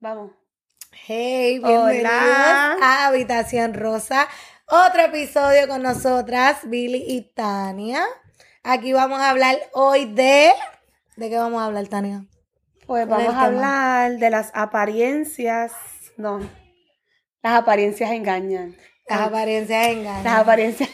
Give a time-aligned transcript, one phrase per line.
[0.00, 0.32] Vamos.
[0.90, 2.76] Hey, bienvenidos Hola.
[2.82, 4.26] a Habitación Rosa.
[4.66, 8.04] Otro episodio con nosotras, Billy y Tania.
[8.64, 10.50] Aquí vamos a hablar hoy de...
[11.14, 12.26] ¿De qué vamos a hablar, Tania?
[12.88, 15.70] Pues ¿Cuál es vamos a hablar de las apariencias.
[16.16, 16.40] No.
[17.40, 18.76] Las apariencias engañan.
[19.08, 20.24] Las apariencias engañan.
[20.24, 20.90] Las apariencias.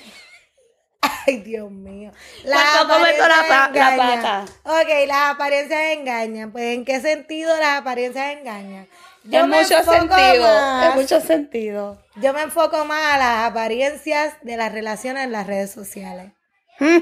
[1.27, 2.11] Ay, Dios mío.
[2.45, 4.23] ¿Cuánto cometo la pa- la engañan.
[4.23, 4.45] pata?
[4.65, 6.53] Ok, las apariencias engañan.
[6.53, 8.89] Pues, ¿en qué sentido las apariencias engañan?
[9.25, 10.43] en me mucho enfoco sentido.
[10.45, 12.03] más- En mucho sentido.
[12.17, 16.33] Yo me enfoco más a las apariencias de las relaciones en las redes sociales.
[16.81, 16.99] Mm.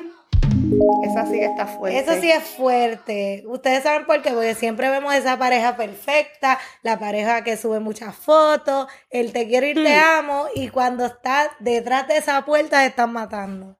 [1.05, 1.98] Esa sí está fuerte.
[1.98, 3.43] Eso sí es fuerte.
[3.46, 8.15] Ustedes saben por qué, porque siempre vemos esa pareja perfecta, la pareja que sube muchas
[8.15, 10.18] fotos, el te quiero y te Hmm.
[10.18, 13.79] amo, y cuando está detrás de esa puerta se están matando.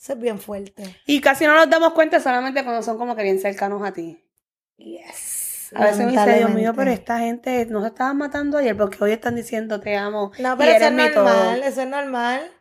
[0.00, 0.96] Eso es bien fuerte.
[1.06, 4.24] Y casi no nos damos cuenta solamente cuando son como que bien cercanos a ti.
[4.76, 5.72] Yes.
[5.74, 9.02] A veces me dice, Dios mío, pero esta gente no se estaban matando ayer porque
[9.02, 10.32] hoy están diciendo te amo.
[10.38, 11.24] No, y pero eso es mi todo".
[11.24, 12.52] normal, eso es normal.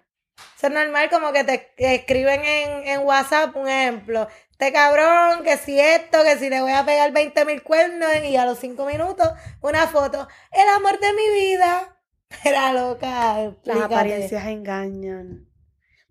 [0.57, 4.27] Eso es normal como que te escriben en, en WhatsApp, un ejemplo.
[4.51, 8.35] Este cabrón, que si esto, que si le voy a pegar 20 mil cuernos y
[8.35, 9.29] a los 5 minutos
[9.61, 10.27] una foto.
[10.51, 11.97] El amor de mi vida.
[12.43, 13.35] Era loca.
[13.35, 13.83] Las explícate.
[13.85, 15.46] apariencias engañan.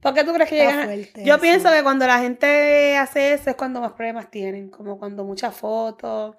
[0.06, 0.84] ¿Por qué tú crees que llegan?
[0.84, 1.42] fuerte Yo eso.
[1.42, 5.54] pienso que cuando la gente hace eso es cuando más problemas tienen, como cuando muchas
[5.56, 6.36] fotos.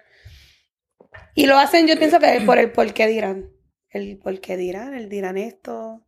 [1.34, 3.50] Y lo hacen, yo pienso que por el por qué dirán.
[3.90, 6.02] El por qué dirán, el dirán esto.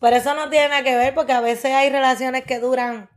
[0.00, 3.10] Por eso no tiene nada que ver, porque a veces hay relaciones que duran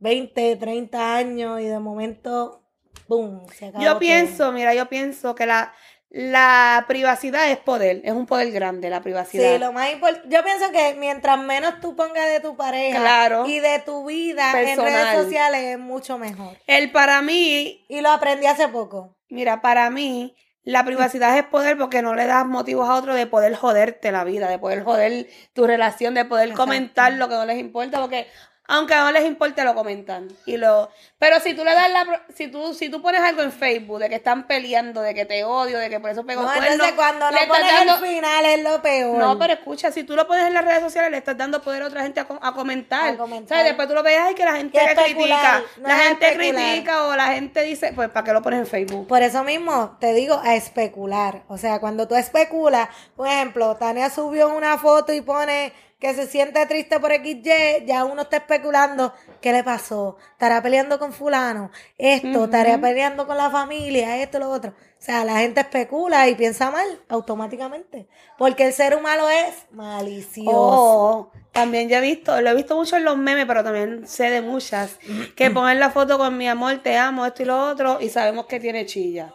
[0.00, 2.64] 20, 30 años y de momento,
[3.06, 3.46] ¡boom!
[3.52, 4.00] Se acabó Yo todo.
[4.00, 5.72] pienso, mira, yo pienso que la,
[6.10, 9.52] la privacidad es poder, es un poder grande la privacidad.
[9.54, 13.46] Sí, lo más importante, yo pienso que mientras menos tú pongas de tu pareja Claro.
[13.46, 14.88] y de tu vida Personal.
[14.88, 16.56] en redes sociales es mucho mejor.
[16.66, 19.16] El para mí, Y lo aprendí hace poco.
[19.28, 23.26] mira, para mí, la privacidad es poder porque no le das motivos a otro de
[23.26, 26.62] poder joderte la vida, de poder joder tu relación, de poder Exacto.
[26.64, 28.26] comentar lo que no les importa, porque
[28.68, 30.28] aunque no les importe, lo comentan.
[30.46, 33.50] Y lo, pero si tú le das la, si tú, si tú pones algo en
[33.50, 36.48] Facebook de que están peleando, de que te odio, de que por eso pego No,
[36.48, 39.16] cuernos, entonces cuando no pones dando- el final es lo peor.
[39.18, 41.82] No, pero escucha, si tú lo pones en las redes sociales, le estás dando poder
[41.82, 43.14] a otra gente a, a comentar.
[43.14, 43.56] A comentar.
[43.58, 43.64] ¿Sabes?
[43.72, 45.62] Después tú lo ves, ay, que la gente Que critica.
[45.78, 46.62] no la gente especular.
[46.70, 49.08] critica o la gente dice, pues, ¿para qué lo pones en Facebook?
[49.08, 51.42] Por eso mismo te digo a especular.
[51.48, 56.28] O sea, cuando tú especulas, por ejemplo, Tania subió una foto y pone que se
[56.28, 60.16] siente triste por XY, ya uno está especulando qué le pasó.
[60.32, 64.70] Estará peleando con fulano, esto, estará peleando con la familia, esto, lo otro.
[64.70, 68.08] O sea, la gente especula y piensa mal automáticamente.
[68.36, 70.50] Porque el ser humano es malicioso.
[70.52, 74.30] Oh, también ya he visto, lo he visto mucho en los memes, pero también sé
[74.30, 74.98] de muchas,
[75.34, 78.46] que ponen la foto con mi amor, te amo, esto y lo otro, y sabemos
[78.46, 79.34] que tiene chilla.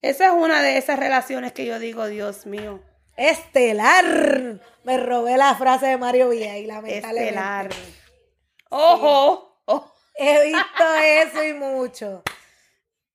[0.00, 2.80] Esa es una de esas relaciones que yo digo, Dios mío,
[3.16, 4.60] Estelar.
[4.84, 7.28] Me robé la frase de Mario Villa y lamentablemente.
[7.28, 7.68] estelar.
[8.70, 9.48] Ojo.
[10.14, 12.22] He visto eso y mucho.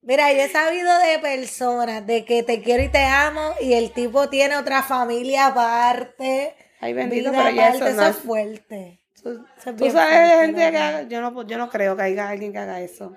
[0.02, 3.92] Mira, yo he sabido de personas de que te quiero y te amo y el
[3.92, 6.56] tipo tiene otra familia aparte.
[6.80, 9.02] Ay, bendito, vida pero ya aparte, eso no es es- fuerte.
[9.22, 11.96] Tú, Eso es tú bien sabes de gente que haga, yo no, yo no creo
[11.96, 13.16] que haya alguien que haga eso.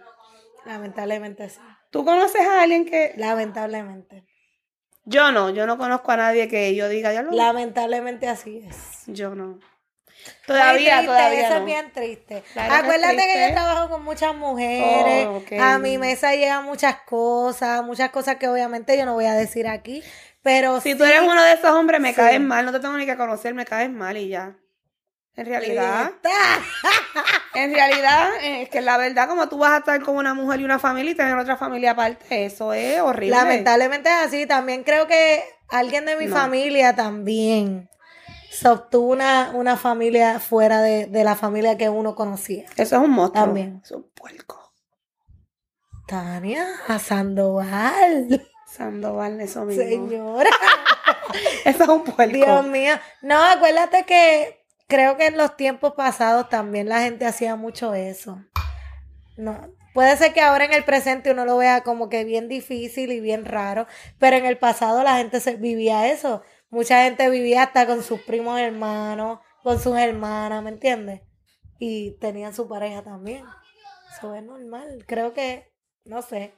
[0.64, 1.60] Lamentablemente sí.
[1.90, 3.12] ¿Tú conoces a alguien que...?
[3.16, 4.24] Lamentablemente.
[5.10, 7.32] Yo no, yo no conozco a nadie que yo diga, ya lo...
[7.32, 9.02] Lamentablemente así es.
[9.06, 9.58] Yo no.
[10.46, 11.56] Todavía, triste, todavía Eso no.
[11.60, 12.42] es bien triste.
[12.52, 13.48] Claro Acuérdate que triste.
[13.48, 15.26] yo trabajo con muchas mujeres.
[15.26, 15.42] Oh.
[15.62, 19.66] A mi mesa llegan muchas cosas, muchas cosas que obviamente yo no voy a decir
[19.66, 20.02] aquí.
[20.42, 22.16] Pero Si sí, tú eres uno de esos hombres, me Sí.
[22.16, 24.54] caes mal, no te tengo ni que conocer, me caes mal y ya.
[25.40, 26.12] En realidad,
[27.54, 30.60] en realidad, eh, es que la verdad, como tú vas a estar con una mujer
[30.60, 33.36] y una familia y tener otra familia aparte, eso es horrible.
[33.36, 34.46] Lamentablemente es así.
[34.46, 36.36] También creo que alguien de mi No.
[36.36, 37.88] familia también
[38.50, 42.66] se obtuvo una, una familia fuera de, de la familia que uno conocía.
[42.76, 43.44] Eso es un monstruo.
[43.46, 43.80] También.
[43.82, 44.72] Es un puerco.
[46.06, 48.46] Tania, a Sandoval.
[48.66, 49.82] Sandoval, eso mismo.
[49.84, 50.50] Señora.
[51.64, 52.34] Eso es un puerco.
[52.34, 52.94] Dios mío.
[53.22, 54.59] No, acuérdate que
[54.90, 58.44] creo que en los tiempos pasados también la gente hacía mucho eso.
[59.38, 63.12] No, puede ser que ahora en el presente uno lo vea como que bien difícil
[63.12, 63.86] y bien raro,
[64.18, 66.42] pero en el pasado la gente se vivía eso.
[66.68, 71.22] Mucha gente vivía hasta con sus primos hermanos, con sus hermanas, ¿me entiendes?
[71.78, 73.44] Y tenían su pareja también.
[74.12, 75.04] Eso es normal.
[75.06, 75.72] Creo que,
[76.04, 76.52] no sé.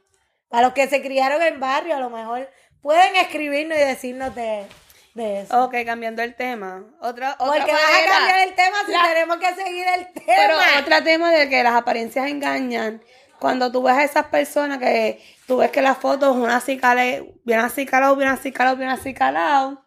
[0.49, 2.49] Para los que se criaron en barrio, a lo mejor
[2.81, 4.67] pueden escribirnos y decirnos de,
[5.14, 5.64] de eso.
[5.64, 6.85] Ok, cambiando el tema.
[7.00, 10.25] Otra, otra Porque vas a cambiar el tema si La- tenemos que seguir el tema.
[10.26, 13.03] Pero otro tema de que las apariencias engañan.
[13.38, 17.35] Cuando tú ves a esas personas que tú ves que las fotos, una así cale,
[17.44, 19.85] bien así calado, bien así calado, bien así calado,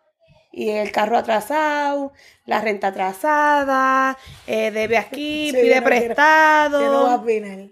[0.52, 2.12] y el carro atrasado,
[2.46, 6.82] la renta atrasada, eh, debe aquí, Sí, pide no quiero- prestado.
[6.82, 7.70] Yo no voy a opinar.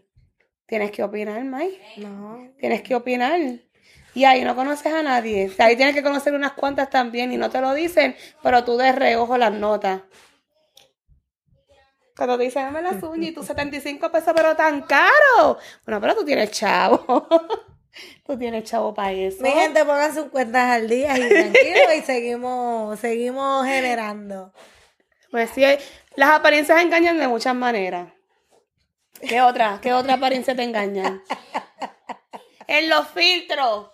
[0.66, 1.78] Tienes que opinar, May.
[1.98, 2.48] No.
[2.60, 3.40] Tienes que opinar.
[4.13, 5.48] Y ahí no conoces a nadie.
[5.48, 8.63] O sea, ahí tienes que conocer unas cuantas también y no te lo dicen, pero
[8.63, 10.01] tú de reojo las notas.
[12.15, 15.57] Cuando te dicen, dame las uñas y tú 75 pesos, pero tan caro.
[15.86, 17.27] Bueno, pero tú tienes chavo.
[18.25, 19.42] tú tienes chavo para eso.
[19.42, 24.54] Mi gente, pongan sus cuentas al día y tranquilo y seguimos, seguimos generando.
[25.31, 25.63] Pues sí,
[26.15, 28.13] las apariencias engañan de muchas maneras.
[29.27, 29.80] ¿Qué otra?
[29.81, 31.24] ¿Qué otra apariencia te engañan?
[32.68, 33.89] en los filtros.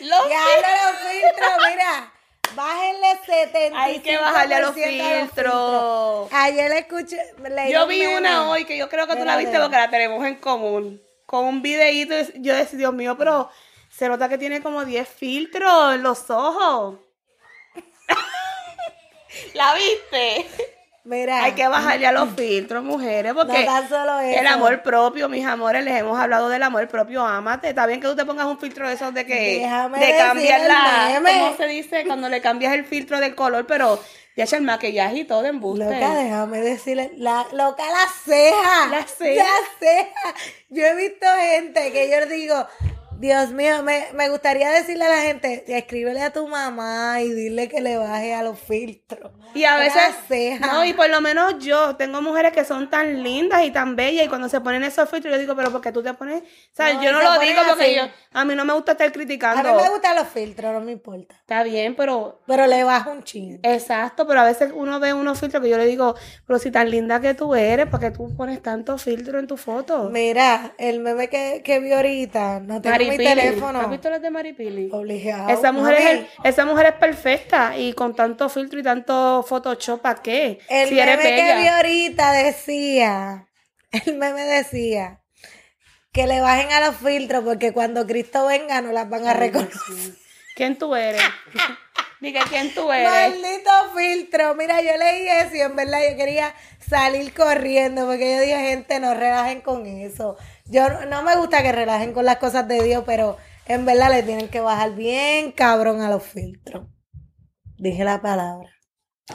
[0.00, 2.12] Los Ya no los filtros, mira.
[2.54, 3.82] Bájenle 70.
[3.82, 6.32] Hay que bajarle a los filtros.
[6.32, 7.18] Ayer escuché.
[7.48, 10.24] leí Yo vi una hoy que yo creo que tú la viste porque la tenemos
[10.26, 11.02] en común.
[11.26, 12.14] Con un videíto.
[12.36, 13.50] Yo decía, Dios mío, pero
[13.90, 16.98] se nota que tiene como 10 filtros en los ojos.
[19.54, 20.46] ¿La viste?
[21.08, 21.42] Mira.
[21.42, 24.40] Hay que bajarle a los filtros, mujeres, porque No tan solo eso.
[24.40, 27.70] el amor propio, mis amores, les hemos hablado del amor propio, ámate.
[27.70, 30.60] Está bien que tú te pongas un filtro de esos de que Déjame de cambiar
[30.60, 31.20] la.
[31.24, 32.04] ¿cómo se dice?
[32.06, 33.98] Cuando le cambias el filtro del color, pero
[34.36, 35.84] ya echa el maquillaje y todo de embuste.
[35.84, 38.88] Loca, déjame decirle, la, loca, la ceja.
[38.90, 39.42] La ceja.
[39.44, 40.34] La ceja.
[40.68, 42.66] Yo he visto gente que yo digo,
[43.18, 47.68] Dios mío, me, me gustaría decirle a la gente, escríbele a tu mamá y dile
[47.68, 49.32] que le baje a los filtros.
[49.54, 50.66] Y a veces, ceja.
[50.66, 54.26] no, y por lo menos yo tengo mujeres que son tan lindas y tan bellas
[54.26, 56.42] y cuando se ponen esos filtros yo digo, pero ¿por qué tú te pones?
[56.42, 57.94] O sea, No, yo no lo digo porque así.
[57.96, 59.74] yo, a mí no me gusta estar A criticando.
[59.74, 61.34] mí me gustan los filtros, no me importa.
[61.40, 63.58] Está bien, pero Pero le bajo un chin.
[63.64, 66.14] Exacto, pero a veces uno ve unos filtros que yo le digo,
[66.46, 69.56] pero si tan linda que tú eres, ¿para qué tú pones tanto filtro en tu
[69.56, 70.08] foto?
[70.10, 72.80] Mira, el meme que, que vi ahorita, no
[73.10, 73.80] mi teléfono.
[73.80, 74.88] ¿Has visto las de Maripili?
[74.92, 75.48] Obligado.
[75.48, 80.00] Esa mujer, Mami, es, esa mujer es perfecta y con tanto filtro y tanto Photoshop,
[80.00, 80.58] ¿para qué?
[80.68, 83.48] El si eres meme que vi ahorita decía,
[83.90, 85.20] el meme decía
[86.12, 90.14] que le bajen a los filtros porque cuando Cristo venga no las van a reconocer.
[90.54, 91.22] ¿Quién tú eres?
[92.20, 93.08] Dije, ¿quién tú eres?
[93.08, 94.54] Maldito filtro.
[94.54, 96.54] Mira, yo leí eso y en verdad yo quería
[96.88, 100.36] salir corriendo porque yo dije, gente, no relajen con eso.
[100.68, 103.36] Yo no- me gusta que relajen con las cosas de Dios, pero
[103.66, 106.86] en verdad le tienen que bajar bien cabrón a los filtros.
[107.76, 108.68] Dije la palabra.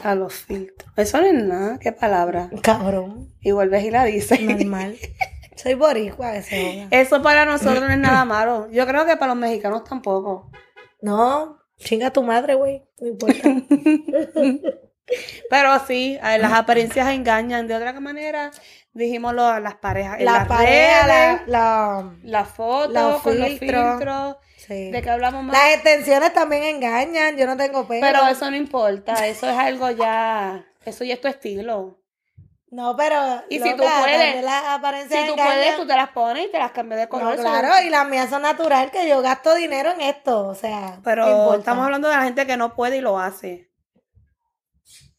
[0.04, 0.92] A los filtros.
[0.98, 2.50] Eso no es nada, qué palabra.
[2.62, 3.30] Cabrón.
[3.42, 4.42] Y vuelves y la dices.
[4.42, 4.98] Normal.
[5.56, 6.88] Soy boricua, que se joda.
[6.90, 8.70] Eso para nosotros no es nada malo.
[8.72, 10.52] Yo creo que para los mexicanos tampoco.
[11.02, 12.84] No, chinga tu madre, güey.
[13.00, 13.50] No importa.
[15.50, 17.68] Pero sí, ver, las apariencias engañan.
[17.68, 18.52] De otra manera,
[18.94, 20.20] dijimos lo, las parejas.
[20.22, 23.98] la las pareja, la, redes, la, las fotos, los con los filtros.
[23.98, 24.38] filtros.
[24.58, 24.92] sí.
[24.92, 25.54] ¿De qué hablamos más?
[25.58, 27.38] Las extensiones también engañan.
[27.38, 28.02] Yo no tengo pelo.
[28.02, 29.28] Pero eso no importa.
[29.28, 30.66] Eso es algo ya.
[30.86, 32.00] Eso ya es tu estilo.
[32.72, 33.44] No, pero.
[33.50, 34.36] Y si tú puedes,
[35.04, 35.36] Si tú engañan.
[35.36, 37.36] puedes, tú te las pones y te las cambias de color.
[37.36, 40.48] No, claro, y las mías son natural, que yo gasto dinero en esto.
[40.48, 43.70] O sea, Pero estamos hablando de la gente que no puede y lo hace.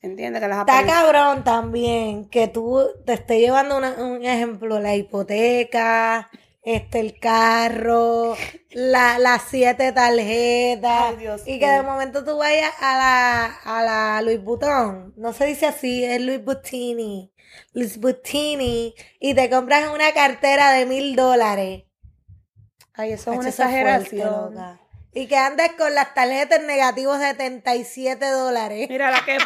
[0.04, 0.42] ¿Entiendes?
[0.42, 6.30] Que las Está cabrón también que tú te estés llevando una- un ejemplo, la hipoteca,
[6.62, 8.36] este, el carro,
[8.70, 13.82] la, las siete tarjetas, Ay, Dios y que de momento tú vayas a la, a
[13.82, 17.32] la Louis Vuitton, no se dice así, es Louis Vuittini,
[17.72, 21.84] Louis Vuittini, y te compras una cartera de mil dólares.
[22.94, 23.72] Ay, eso es una fuerte,
[24.06, 24.78] exageración.
[25.12, 28.88] Y que andes con las tarjetas negativos de 77 dólares.
[28.88, 29.38] Mira, la que,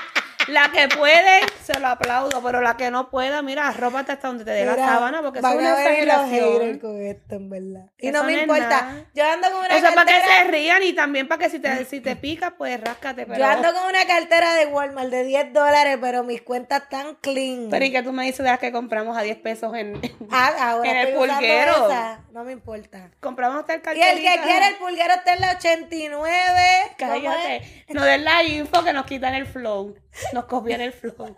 [0.49, 4.45] la que puede, se lo aplaudo, pero la que no pueda, mira, arrópate hasta donde
[4.45, 6.79] te dé la sábana, porque eso es van una a haters exageración.
[6.79, 7.91] con esto, en verdad.
[7.99, 8.69] Y Eso no me no es importa.
[8.69, 9.05] nada.
[9.15, 10.37] Yo ando con una Eso es para que cartera.
[10.45, 13.27] se rían y también para que si te, si te pica, pues ráscate.
[13.27, 17.17] Pero, Yo ando con una cartera de Walmart de 10 dólares, pero mis cuentas están
[17.21, 17.69] clean.
[17.71, 20.01] pero ¿y qué tú me dices de las que compramos a 10 pesos en...
[20.31, 21.87] Ah, ahora en el estoy usando pulguero?
[21.91, 22.21] esa.
[22.33, 23.11] No me importa.
[23.21, 26.11] compramos hasta el Y el que quiere el pulguero está en la 89.
[26.17, 26.91] ¿cómo es?
[27.23, 27.85] Cállate.
[27.91, 29.97] No den la info que nos quitan el flow.
[30.39, 31.35] Nos copian el flow.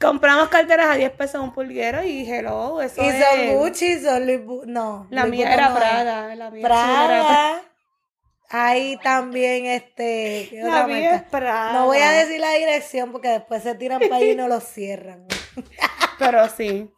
[0.00, 3.22] Compramos carteras a 10 pesos un pulguero y hello, eso Y es...
[3.22, 5.06] son Gucci, son Louis No.
[5.10, 5.76] La Louis mía era no.
[5.76, 6.34] Prada.
[6.36, 7.06] La mía era Prada.
[7.06, 7.62] Prada.
[8.48, 10.46] Ahí también, este.
[10.48, 11.72] ¿qué La otra mía es Prada.
[11.74, 14.60] No voy a decir la dirección porque después se tiran para allí y no lo
[14.60, 15.26] cierran.
[16.18, 16.90] Pero sí.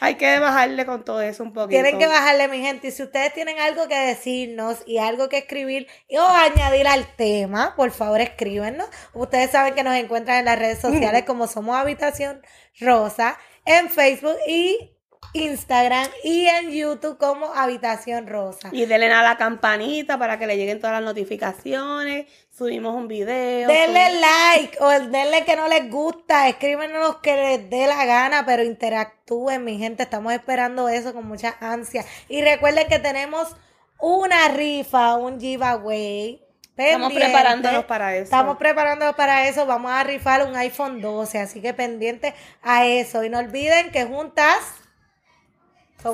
[0.00, 1.82] Hay que bajarle con todo eso un poquito.
[1.82, 2.88] Tienen que bajarle, mi gente.
[2.88, 7.74] Y si ustedes tienen algo que decirnos y algo que escribir o añadir al tema,
[7.76, 8.88] por favor escríbenos.
[9.14, 12.42] Ustedes saben que nos encuentran en las redes sociales como Somos Habitación
[12.80, 14.95] Rosa, en Facebook y
[15.36, 18.70] Instagram y en YouTube como Habitación Rosa.
[18.72, 22.26] Y denle a la campanita para que le lleguen todas las notificaciones.
[22.50, 23.68] Subimos un video.
[23.68, 26.48] Denle like o denle que no les gusta.
[26.48, 30.04] Escríbenos lo que les dé la gana, pero interactúen, mi gente.
[30.04, 32.04] Estamos esperando eso con mucha ansia.
[32.28, 33.54] Y recuerden que tenemos
[34.00, 36.42] una rifa, un giveaway.
[36.76, 38.24] Estamos preparándonos para eso.
[38.24, 39.66] Estamos preparándonos para eso.
[39.66, 43.24] Vamos a rifar un iPhone 12, así que pendiente a eso.
[43.24, 44.58] Y no olviden que juntas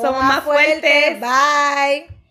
[0.01, 1.21] Somos más fuertes.
[1.21, 2.22] Bye.